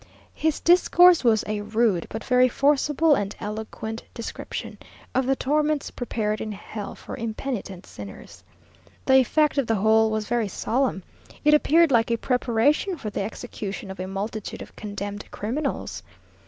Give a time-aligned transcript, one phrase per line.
[0.33, 4.79] His discourse was a rude but very forcible and eloquent description
[5.13, 8.43] of the torments prepared in hell for impenitent sinners.
[9.05, 11.03] The effect of the whole was very solemn.
[11.45, 16.01] It appeared like a preparation for the execution of a multitude of condemned criminals.